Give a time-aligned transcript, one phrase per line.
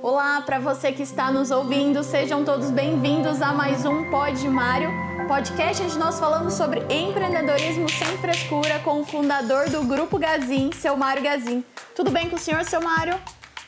[0.00, 4.88] Olá, para você que está nos ouvindo, sejam todos bem-vindos a mais um Pod Mário,
[5.26, 10.96] podcast onde nós falamos sobre empreendedorismo sem frescura com o fundador do Grupo Gazin, seu
[10.96, 11.64] Mário Gazin.
[11.96, 13.18] Tudo bem com o senhor, seu Mário?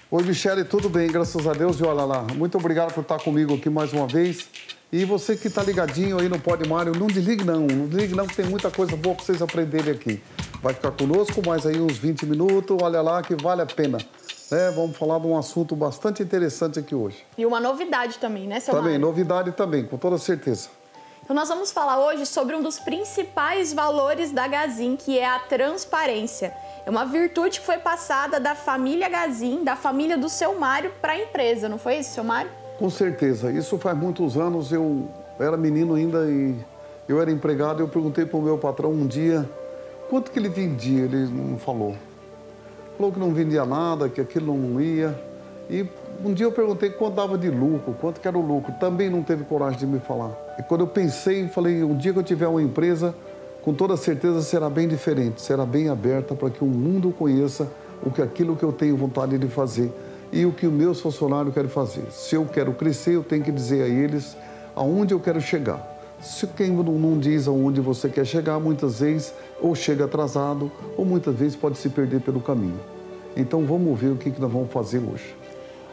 [0.09, 1.81] Oi, Michele, tudo bem, graças a Deus.
[1.81, 4.49] E olha lá, muito obrigado por estar comigo aqui mais uma vez.
[4.93, 8.27] E você que está ligadinho aí no Pod Mário, não desligue não, não desligue não,
[8.27, 10.23] que tem muita coisa boa para vocês aprenderem aqui.
[10.63, 13.99] Vai ficar conosco mais aí uns 20 minutos, olha lá que vale a pena.
[14.53, 17.25] É, vamos falar de um assunto bastante interessante aqui hoje.
[17.39, 19.07] E uma novidade também, né, seu Também, Mário?
[19.07, 20.69] novidade também, com toda certeza.
[21.23, 25.39] Então nós vamos falar hoje sobre um dos principais valores da Gazin, que é a
[25.39, 26.53] transparência.
[26.85, 31.13] É uma virtude que foi passada da família Gazin, da família do seu Mário, para
[31.13, 32.51] a empresa, não foi isso, seu Mário?
[32.81, 33.53] Com certeza.
[33.53, 34.73] Isso faz muitos anos.
[34.73, 36.57] Eu era menino ainda e
[37.09, 37.81] eu era empregado.
[37.81, 39.49] Eu perguntei para o meu patrão um dia
[40.09, 41.05] quanto que ele vendia.
[41.05, 41.95] Ele não falou.
[43.01, 45.19] Falou que não vendia nada, que aquilo não ia.
[45.71, 45.89] E
[46.23, 48.75] um dia eu perguntei quanto dava de lucro, quanto que era o lucro.
[48.79, 50.33] Também não teve coragem de me falar.
[50.59, 53.15] E quando eu pensei, falei, um dia que eu tiver uma empresa,
[53.63, 57.73] com toda certeza será bem diferente, será bem aberta para que o mundo conheça
[58.05, 59.91] o que aquilo que eu tenho vontade de fazer
[60.31, 62.05] e o que os meus funcionários querem fazer.
[62.11, 64.37] Se eu quero crescer, eu tenho que dizer a eles
[64.77, 65.99] aonde eu quero chegar.
[66.21, 71.35] Se quem não diz aonde você quer chegar, muitas vezes ou chega atrasado ou muitas
[71.35, 72.81] vezes pode se perder pelo caminho.
[73.37, 75.35] Então vamos ver o que nós vamos fazer hoje.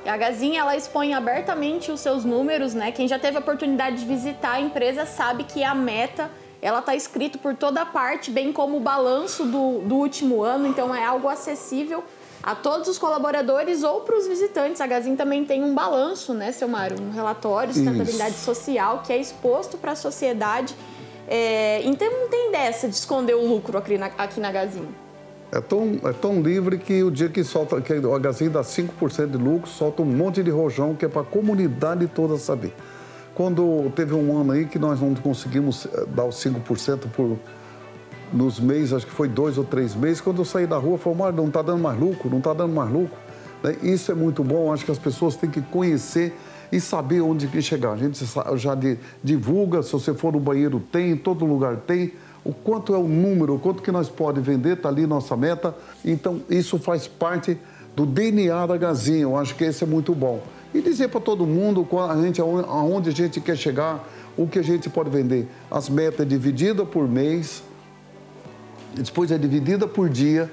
[0.06, 2.92] A Gazinha ela expõe abertamente os seus números, né?
[2.92, 6.96] Quem já teve a oportunidade de visitar a empresa sabe que a meta ela está
[6.96, 11.28] escrito por toda parte, bem como o balanço do, do último ano, então é algo
[11.28, 12.04] acessível
[12.42, 14.80] a todos os colaboradores ou para os visitantes.
[14.80, 16.98] A Gazin também tem um balanço, né, seu Mário?
[17.02, 20.74] Um relatório de sustentabilidade social que é exposto para a sociedade.
[21.28, 24.88] É, então não tem dessa de esconder o lucro aqui na, aqui na Gazin.
[25.52, 29.32] É tão, é tão livre que o dia que solta, que a Gazin dá 5%
[29.32, 32.74] de lucro, solta um monte de rojão que é para a comunidade toda saber.
[33.34, 37.38] Quando teve um ano aí que nós não conseguimos eh, dar os 5% por,
[38.34, 41.20] nos meses, acho que foi dois ou três meses, quando eu saí da rua, falei,
[41.20, 43.16] Mário, não está dando mais lucro, não está dando mais lucro.
[43.64, 43.76] Né?
[43.84, 46.36] Isso é muito bom, acho que as pessoas têm que conhecer
[46.72, 47.94] e saber onde que chegar.
[47.94, 48.24] A gente
[48.56, 48.78] já
[49.24, 52.14] divulga, se você for no banheiro tem, em todo lugar tem,
[52.44, 55.76] o quanto é o número, o quanto que nós pode vender, está ali nossa meta.
[56.04, 57.58] Então, isso faz parte
[57.96, 60.42] do DNA da Gazinha, eu acho que esse é muito bom
[60.74, 64.08] e dizer para todo mundo a gente, aonde a gente quer chegar,
[64.38, 65.48] o que a gente pode vender.
[65.72, 67.64] As metas é dividida por mês,
[68.94, 70.52] depois é dividida por dia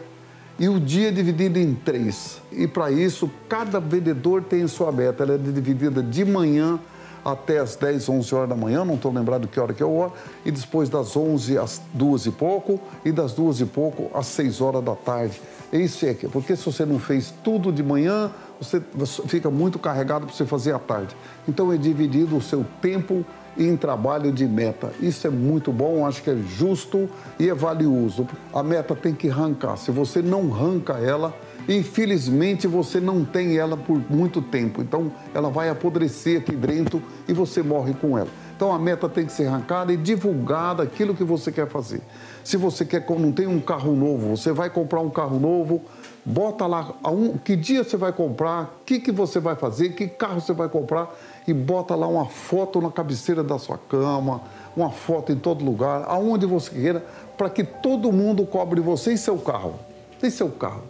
[0.59, 2.41] e o dia é dividido em três.
[2.53, 5.25] E para isso, cada vendedor tem sua meta.
[5.25, 6.79] Ela é dividida de manhã
[7.25, 9.89] até as 10, 11 horas da manhã, não estou lembrado que hora que é a
[9.89, 10.13] hora,
[10.45, 14.61] e depois das 11 às 2 e pouco, e das 2 e pouco às 6
[14.61, 15.41] horas da tarde.
[15.73, 18.81] Isso é que, porque se você não fez tudo de manhã, você
[19.27, 21.17] fica muito carregado para você fazer à tarde.
[21.49, 23.25] Então é dividido o seu tempo
[23.57, 24.93] em trabalho de meta.
[25.01, 28.27] Isso é muito bom, acho que é justo e é valioso.
[28.53, 29.77] A meta tem que arrancar.
[29.77, 31.35] Se você não arranca ela,
[31.69, 34.83] infelizmente você não tem ela por muito tempo.
[34.83, 38.29] Então ela vai apodrecer aqui dentro e você morre com ela.
[38.57, 42.01] Então a meta tem que ser arrancada e divulgada aquilo que você quer fazer.
[42.45, 45.83] Se você quer não tem um carro novo, você vai comprar um carro novo,
[46.25, 50.07] bota lá um, que dia você vai comprar, o que, que você vai fazer, que
[50.07, 51.15] carro você vai comprar
[51.47, 54.41] e bota lá uma foto na cabeceira da sua cama,
[54.77, 57.05] uma foto em todo lugar, aonde você queira,
[57.37, 59.75] para que todo mundo cobre você e seu carro.
[60.23, 60.83] E seu carro.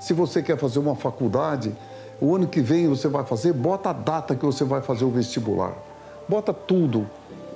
[0.00, 1.74] Se você quer fazer uma faculdade,
[2.20, 5.10] o ano que vem você vai fazer, bota a data que você vai fazer o
[5.10, 5.74] vestibular.
[6.28, 7.06] Bota tudo.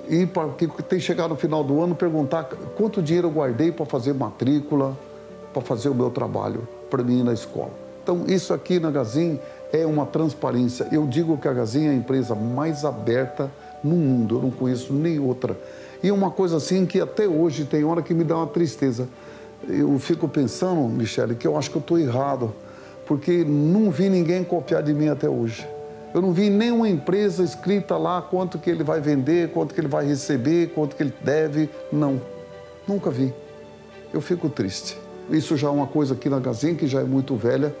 [0.07, 2.43] E para que tem chegar no final do ano perguntar
[2.77, 4.97] quanto dinheiro eu guardei para fazer matrícula,
[5.51, 7.71] para fazer o meu trabalho para mim na escola.
[8.03, 9.37] Então, isso aqui na Gazin
[9.71, 10.87] é uma transparência.
[10.91, 13.51] Eu digo que a Gazin é a empresa mais aberta
[13.83, 15.57] no mundo, eu não conheço nem outra.
[16.01, 19.07] E uma coisa assim que até hoje tem hora que me dá uma tristeza.
[19.67, 22.53] Eu fico pensando, Michele, que eu acho que eu estou errado,
[23.05, 25.67] porque não vi ninguém copiar de mim até hoje.
[26.13, 29.87] Eu não vi nenhuma empresa escrita lá quanto que ele vai vender, quanto que ele
[29.87, 31.69] vai receber, quanto que ele deve.
[31.91, 32.21] Não,
[32.87, 33.33] nunca vi.
[34.13, 34.97] Eu fico triste.
[35.29, 37.75] Isso já é uma coisa aqui na Gazin, que já é muito velha.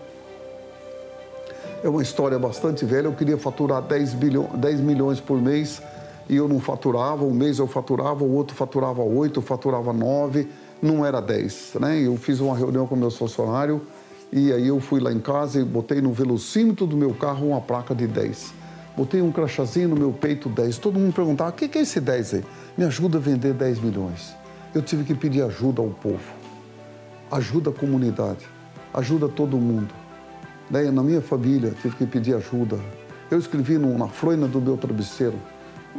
[1.83, 3.07] É uma história bastante velha.
[3.07, 5.81] Eu queria faturar 10, bilhões, 10 milhões por mês
[6.29, 7.23] e eu não faturava.
[7.23, 10.47] Um mês eu faturava, o outro faturava 8, eu faturava 9,
[10.81, 11.73] não era 10.
[11.79, 12.01] Né?
[12.01, 13.81] Eu fiz uma reunião com meus funcionários
[14.31, 17.61] e aí eu fui lá em casa e botei no velocímetro do meu carro uma
[17.61, 18.53] placa de 10.
[18.95, 20.77] Botei um crachazinho no meu peito 10.
[20.79, 22.43] Todo mundo perguntava: o que é esse 10 aí?
[22.77, 24.35] Me ajuda a vender 10 milhões.
[24.73, 26.37] Eu tive que pedir ajuda ao povo
[27.31, 28.45] ajuda a comunidade,
[28.93, 29.93] ajuda todo mundo.
[30.69, 32.77] Daí, na minha família, tive que pedir ajuda.
[33.31, 35.35] Eu escrevi na froina do meu travesseiro,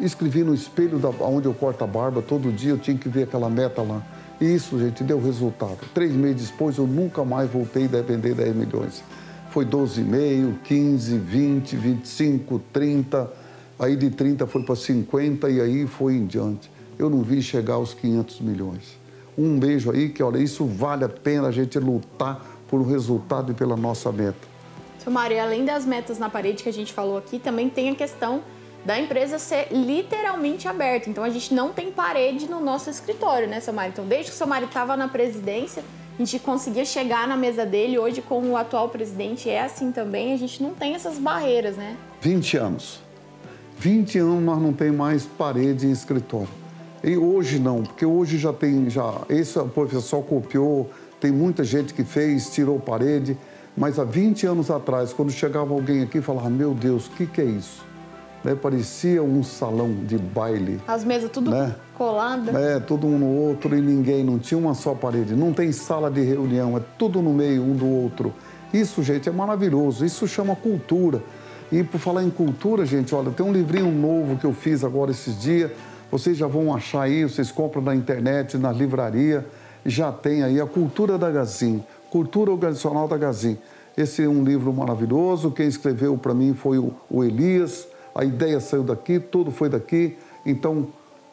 [0.01, 3.25] escrevi no espelho da, onde eu corto a barba, todo dia eu tinha que ver
[3.25, 4.03] aquela meta lá.
[4.41, 5.79] E isso, gente, deu resultado.
[5.93, 9.03] Três meses depois, eu nunca mais voltei a vender 10 milhões.
[9.51, 13.31] Foi 12,5, 15, 20, 25, 30.
[13.79, 16.71] Aí de 30 foi para 50 e aí foi em diante.
[16.99, 18.99] Eu não vi chegar aos 500 milhões.
[19.37, 23.53] Um beijo aí, que olha, isso vale a pena a gente lutar por um resultado
[23.53, 24.48] e pela nossa meta.
[25.11, 28.43] Mário, além das metas na parede que a gente falou aqui, também tem a questão
[28.85, 31.11] da empresa ser literalmente aberta.
[31.11, 33.93] Então a gente não tem parede no nosso escritório, né, seu Mário?
[33.93, 35.83] Então desde que o seu Mário estava na presidência,
[36.19, 37.97] a gente conseguia chegar na mesa dele.
[37.97, 40.33] Hoje, com o atual presidente, é assim também.
[40.33, 41.97] A gente não tem essas barreiras, né?
[42.21, 43.01] 20 anos.
[43.79, 46.49] 20 anos nós não tem mais parede em escritório.
[47.05, 50.91] E hoje não, porque hoje já tem, já, esse professor copiou,
[51.21, 53.39] tem muita gente que fez, tirou parede.
[53.79, 57.27] Mas há 20 anos atrás, quando chegava alguém aqui e falava, meu Deus, o que,
[57.27, 57.87] que é isso?
[58.43, 58.57] Né?
[58.57, 60.81] Parecia um salão de baile.
[60.87, 61.77] As mesas tudo né?
[61.97, 62.53] coladas.
[62.55, 65.35] É, tudo um no outro e ninguém, não tinha uma só parede.
[65.35, 68.35] Não tem sala de reunião, é tudo no meio um do outro.
[68.75, 70.05] Isso, gente, é maravilhoso.
[70.05, 71.23] Isso chama cultura.
[71.71, 75.13] E por falar em cultura, gente, olha, tem um livrinho novo que eu fiz agora
[75.13, 75.71] esses dias.
[76.11, 79.47] Vocês já vão achar aí, vocês compram na internet, na livraria.
[79.87, 83.59] Já tem aí a cultura da Gazin Cultura Organizacional da Gazin.
[83.97, 85.51] Esse é um livro maravilhoso.
[85.51, 87.89] Quem escreveu para mim foi o, o, Elias.
[88.15, 90.17] A ideia saiu daqui, tudo foi daqui.
[90.47, 90.87] Então,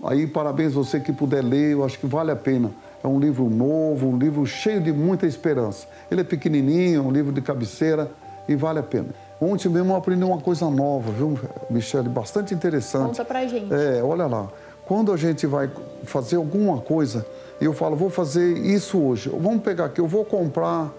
[0.03, 2.71] aí parabéns você que puder ler, eu acho que vale a pena.
[3.03, 5.87] É um livro novo, um livro cheio de muita esperança.
[6.09, 8.11] Ele é pequenininho, é um livro de cabeceira
[8.47, 9.09] e vale a pena.
[9.39, 11.37] Ontem mesmo eu aprendi uma coisa nova, viu,
[11.69, 12.09] Michele?
[12.09, 13.07] Bastante interessante.
[13.07, 13.71] Conta pra gente.
[13.73, 14.47] É, olha lá.
[14.85, 15.69] Quando a gente vai
[16.03, 17.25] fazer alguma coisa,
[17.61, 19.29] eu falo, vou fazer isso hoje.
[19.29, 20.91] Vamos pegar aqui, eu vou comprar,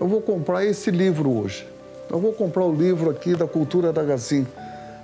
[0.00, 1.68] eu vou comprar esse livro hoje.
[2.10, 4.46] Eu vou comprar o livro aqui da Cultura da Gazin.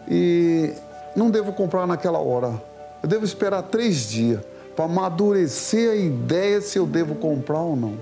[0.09, 0.73] E
[1.15, 2.61] não devo comprar naquela hora.
[3.03, 4.41] Eu devo esperar três dias
[4.75, 7.95] para amadurecer a ideia se eu devo comprar ou não.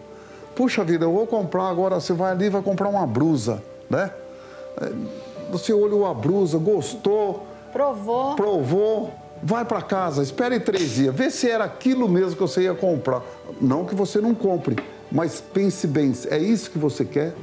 [0.55, 4.11] Puxa vida, eu vou comprar agora, você vai ali e vai comprar uma brusa, né?
[4.81, 4.93] É,
[5.50, 7.46] você olhou a brusa, gostou.
[7.73, 8.35] Provou.
[8.35, 9.12] Provou
[9.43, 13.23] vai para casa, espere três dias, vê se era aquilo mesmo que você ia comprar.
[13.61, 14.76] Não que você não compre,
[15.11, 17.35] mas pense bem, é isso que você quer?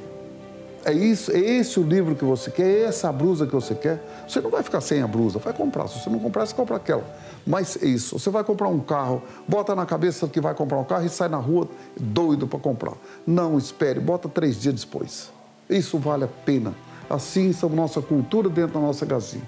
[0.86, 3.74] É isso, é esse o livro que você quer, é essa a blusa que você
[3.74, 4.00] quer.
[4.28, 5.88] Você não vai ficar sem a blusa, vai comprar.
[5.88, 7.04] Se você não comprar, você compra aquela.
[7.46, 10.84] Mas é isso, você vai comprar um carro, bota na cabeça que vai comprar um
[10.84, 11.68] carro e sai na rua
[12.00, 12.94] doido para comprar.
[13.26, 15.32] Não espere, bota três dias depois.
[15.68, 16.76] Isso vale a pena.
[17.10, 19.44] Assim são nossa cultura dentro da nossa gazinha.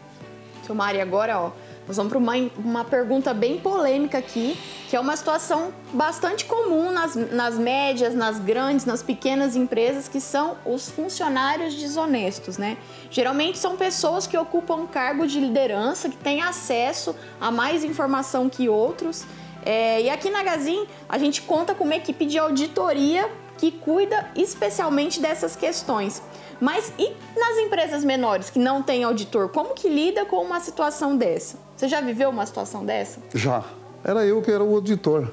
[0.66, 1.52] Seu Mari, agora, ó,
[1.88, 4.58] nós vamos para uma, uma pergunta bem polêmica aqui,
[4.90, 10.20] que é uma situação bastante comum nas, nas médias, nas grandes, nas pequenas empresas, que
[10.20, 12.78] são os funcionários desonestos, né?
[13.10, 18.68] Geralmente são pessoas que ocupam cargo de liderança, que têm acesso a mais informação que
[18.68, 19.24] outros.
[19.66, 24.30] É, e aqui na Gazin a gente conta com uma equipe de auditoria que cuida
[24.36, 26.22] especialmente dessas questões.
[26.60, 31.16] Mas e nas empresas menores que não têm auditor, como que lida com uma situação
[31.16, 31.67] dessa?
[31.78, 33.20] Você já viveu uma situação dessa?
[33.36, 33.64] Já.
[34.04, 35.32] Era eu que era o auditor.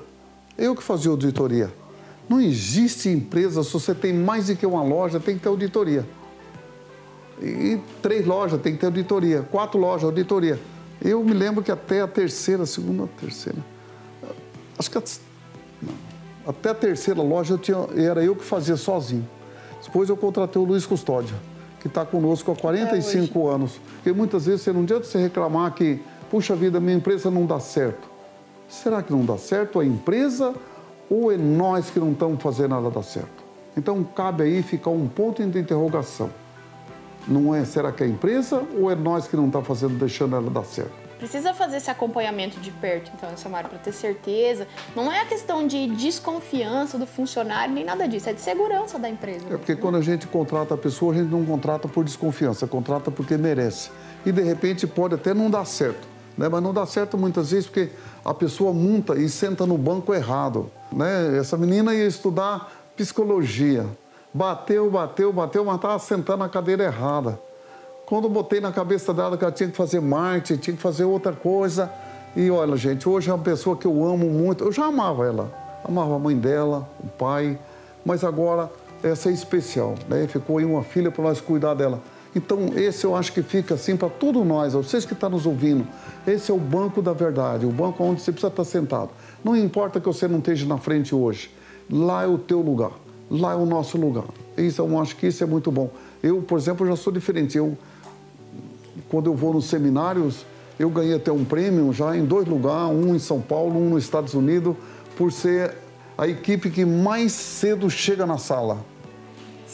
[0.59, 1.73] Eu que fazia auditoria.
[2.29, 6.07] Não existe empresa, se você tem mais do que uma loja, tem que ter auditoria.
[7.41, 10.61] E três lojas tem que ter auditoria, quatro lojas, auditoria.
[11.03, 13.59] Eu me lembro que até a terceira, segunda, terceira,
[14.79, 15.03] acho que a,
[15.83, 15.95] não,
[16.47, 19.29] até a terceira loja eu tinha, era eu que fazia sozinho.
[19.83, 21.35] Depois eu contratei o Luiz Custódio,
[21.81, 23.81] que está conosco há 45 é anos.
[23.97, 26.01] Porque muitas vezes você não adianta você reclamar que,
[26.35, 28.11] puxa vida, minha empresa não dá certo.
[28.69, 30.53] Será que não dá certo a empresa
[31.09, 33.45] ou é nós que não estamos fazendo nada dar certo?
[33.77, 36.29] Então cabe aí ficar um ponto de interrogação.
[37.29, 39.97] Não é será que é a empresa ou é nós que não estamos tá fazendo,
[39.97, 40.91] deixando ela dar certo?
[41.19, 44.67] Precisa fazer esse acompanhamento de perto, então, Samara, para ter certeza.
[44.97, 49.09] Não é a questão de desconfiança do funcionário, nem nada disso, é de segurança da
[49.09, 49.47] empresa.
[49.49, 53.09] É porque quando a gente contrata a pessoa, a gente não contrata por desconfiança, contrata
[53.13, 53.93] porque merece.
[54.27, 56.49] E de repente pode até não dar certo, né?
[56.49, 57.91] mas não dá certo muitas vezes porque
[58.25, 60.71] a pessoa monta e senta no banco errado.
[60.93, 61.39] Né?
[61.39, 63.87] Essa menina ia estudar psicologia.
[64.33, 67.39] Bateu, bateu, bateu, mas estava sentando na cadeira errada.
[68.07, 71.33] Quando botei na cabeça dela que ela tinha que fazer marketing, tinha que fazer outra
[71.33, 71.91] coisa.
[72.37, 74.65] E olha, gente, hoje é uma pessoa que eu amo muito.
[74.65, 75.51] Eu já amava ela.
[75.85, 77.59] Amava a mãe dela, o pai.
[78.05, 78.71] Mas agora
[79.03, 80.27] essa é especial, né?
[80.27, 82.01] Ficou aí uma filha para nós cuidar dela.
[82.35, 85.87] Então, esse eu acho que fica assim para todos nós, vocês que estão nos ouvindo.
[86.27, 89.11] Esse é o banco da verdade, o banco onde você precisa estar sentado.
[89.45, 91.51] Não importa que você não esteja na frente hoje.
[91.89, 92.91] Lá é o teu lugar.
[93.31, 94.25] Lá é o nosso lugar.
[94.57, 95.91] Isso, eu acho que isso é muito bom.
[96.23, 97.57] Eu, por exemplo, já sou diferente.
[97.57, 97.79] Eu,
[99.09, 100.45] quando eu vou nos seminários,
[100.79, 104.03] eu ganhei até um prêmio já em dois lugares, um em São Paulo, um nos
[104.03, 104.75] Estados Unidos,
[105.17, 105.75] por ser
[106.19, 108.79] a equipe que mais cedo chega na sala.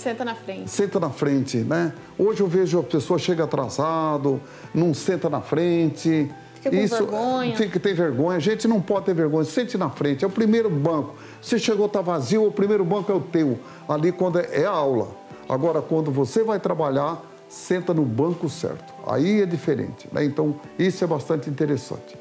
[0.01, 0.71] Senta na frente.
[0.71, 1.93] Senta na frente, né?
[2.19, 4.41] Hoje eu vejo a pessoa chega atrasado,
[4.75, 6.31] não senta na frente.
[6.55, 7.57] Fica com Isso, vergonha.
[7.57, 8.39] Fica, tem vergonha.
[8.39, 9.45] A gente não pode ter vergonha.
[9.45, 10.25] Sente na frente.
[10.25, 11.17] É o primeiro banco.
[11.43, 13.59] Se chegou, está vazio, o primeiro banco é o teu.
[13.87, 15.09] Ali quando é, é a aula.
[15.47, 18.95] Agora, quando você vai trabalhar, senta no banco certo.
[19.07, 20.09] Aí é diferente.
[20.11, 20.25] Né?
[20.25, 22.17] Então, isso é bastante interessante.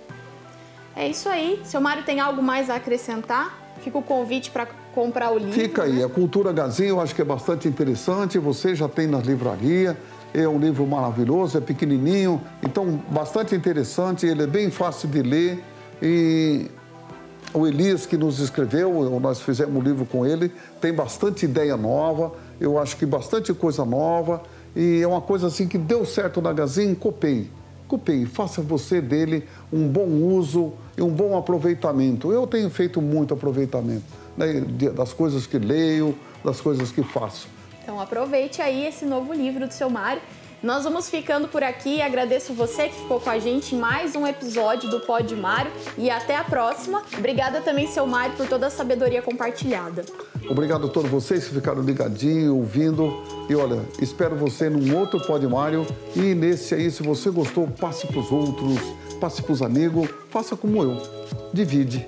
[0.98, 1.62] É isso aí.
[1.64, 3.58] Seu Mário tem algo mais a acrescentar?
[3.82, 4.68] Fica o convite para
[5.00, 5.54] comprar o livro.
[5.54, 5.94] Fica aí.
[5.94, 6.04] Né?
[6.04, 8.38] A Cultura Gazinho eu acho que é bastante interessante.
[8.38, 9.98] Você já tem na livraria.
[10.34, 12.42] É um livro maravilhoso, é pequenininho.
[12.62, 14.26] Então, bastante interessante.
[14.26, 15.64] Ele é bem fácil de ler.
[16.02, 16.68] E
[17.54, 22.34] o Elias, que nos escreveu, nós fizemos um livro com ele, tem bastante ideia nova.
[22.60, 24.44] Eu acho que bastante coisa nova.
[24.76, 27.50] E é uma coisa assim que deu certo na Gazin, copei.
[27.88, 32.32] Copei, faça você dele um bom uso e um bom aproveitamento.
[32.32, 34.04] Eu tenho feito muito aproveitamento
[34.40, 37.48] né, das coisas que leio, das coisas que faço.
[37.84, 40.22] Então aproveite aí esse novo livro do seu Mário.
[40.62, 42.02] Nós vamos ficando por aqui.
[42.02, 46.10] Agradeço você que ficou com a gente em mais um episódio do Pod Mário e
[46.10, 47.02] até a próxima.
[47.18, 50.04] Obrigada também, seu Mário, por toda a sabedoria compartilhada.
[50.50, 53.24] Obrigado a todos vocês que ficaram ligadinhos, ouvindo.
[53.50, 55.88] E olha, espero você num outro Pod Mário.
[56.14, 58.80] E nesse aí, se você gostou, passe para os outros,
[59.20, 61.02] passe para os amigos, faça como eu.
[61.54, 62.06] Divide.